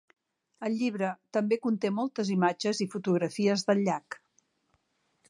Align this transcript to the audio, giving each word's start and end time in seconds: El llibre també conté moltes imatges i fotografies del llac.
El 0.67 0.77
llibre 0.77 1.09
també 1.37 1.59
conté 1.65 1.91
moltes 1.97 2.31
imatges 2.37 2.81
i 2.87 2.87
fotografies 2.95 3.67
del 3.69 3.83
llac. 3.89 4.19